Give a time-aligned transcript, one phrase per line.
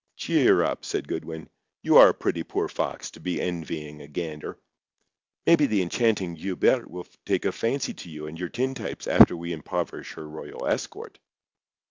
[0.15, 1.47] "Cheer up," said Goodwin.
[1.83, 4.57] "You are a pretty poor fox to be envying a gander.
[5.45, 9.53] Maybe the enchanting Guilbert will take a fancy to you and your tintypes after we
[9.53, 11.19] impoverish her royal escort."